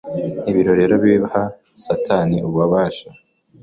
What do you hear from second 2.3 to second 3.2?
ububasha